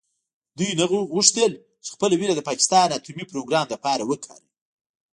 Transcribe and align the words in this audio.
دوی 0.57 0.71
نه 0.79 0.85
غوښتل 1.13 1.51
چې 1.83 1.89
خپله 1.95 2.13
وینه 2.17 2.33
د 2.35 2.41
پاکستان 2.49 2.87
اټومي 2.97 3.25
پروګرام 3.31 3.65
لپاره 3.73 4.03
وکاروي. 4.09 4.49